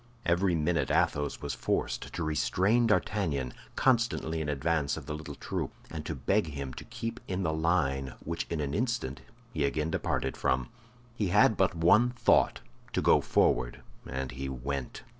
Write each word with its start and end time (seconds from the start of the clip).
Every 0.25 0.55
minute 0.55 0.89
Athos 0.89 1.43
was 1.43 1.53
forced 1.53 2.11
to 2.11 2.23
restrain 2.23 2.87
D'Artagnan, 2.87 3.53
constantly 3.75 4.41
in 4.41 4.49
advance 4.49 4.97
of 4.97 5.05
the 5.05 5.13
little 5.13 5.35
troop, 5.35 5.69
and 5.91 6.03
to 6.07 6.15
beg 6.15 6.47
him 6.47 6.73
to 6.73 6.83
keep 6.85 7.19
in 7.27 7.43
the 7.43 7.53
line, 7.53 8.15
which 8.25 8.47
in 8.49 8.61
an 8.61 8.73
instant 8.73 9.21
he 9.53 9.63
again 9.63 9.91
departed 9.91 10.35
from. 10.35 10.69
He 11.15 11.27
had 11.27 11.55
but 11.55 11.75
one 11.75 12.09
thought—to 12.09 12.99
go 13.03 13.21
forward; 13.21 13.83
and 14.07 14.31
he 14.31 14.49
went. 14.49 15.03